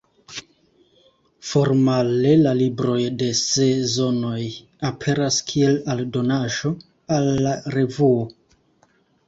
Formale 1.49 2.31
la 2.45 2.53
libroj 2.61 2.97
de 3.19 3.27
Sezonoj 3.41 4.41
aperas 4.91 5.39
kiel 5.53 5.79
aldonaĵo 5.97 6.75
al 7.19 7.33
la 7.47 7.57
revuo. 7.79 8.29